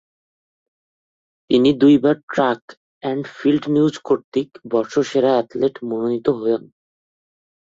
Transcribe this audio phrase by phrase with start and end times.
[1.49, 2.61] তিনি দুইবার track
[3.03, 6.61] and field news কর্তৃক বর্ষসেরা অ্যাথলেট মনোনীত হন।